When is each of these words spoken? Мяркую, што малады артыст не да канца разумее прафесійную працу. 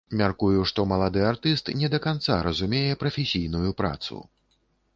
Мяркую, 0.19 0.61
што 0.71 0.85
малады 0.91 1.21
артыст 1.31 1.69
не 1.81 1.91
да 1.95 1.99
канца 2.07 2.39
разумее 2.47 2.99
прафесійную 3.05 3.77
працу. 3.85 4.23